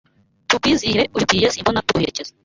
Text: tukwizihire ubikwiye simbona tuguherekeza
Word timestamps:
tukwizihire 0.49 1.03
ubikwiye 1.15 1.47
simbona 1.53 1.85
tuguherekeza 1.87 2.31